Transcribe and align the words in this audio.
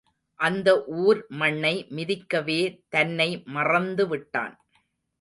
அந்த 0.39 0.69
ஊர் 1.01 1.19
மண்ணை 1.31 1.73
மிதிக்கவே 1.89 2.59
தன்னை 2.89 3.29
மறந்துவிட்டான். 3.53 4.55